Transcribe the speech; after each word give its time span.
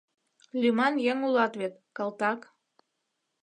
Лӱман 0.61 0.93
еҥ 1.11 1.17
улат 1.27 1.53
вет, 1.59 1.73
калтак! 1.97 2.39